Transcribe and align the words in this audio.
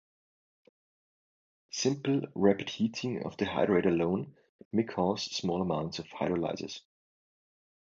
Simple 1.69 2.23
rapid 2.33 2.69
heating 2.71 3.21
of 3.23 3.37
the 3.37 3.45
hydrate 3.45 3.85
alone 3.85 4.35
may 4.71 4.81
cause 4.83 5.21
small 5.25 5.61
amounts 5.61 5.99
of 5.99 6.07
hydrolysis. 6.07 6.79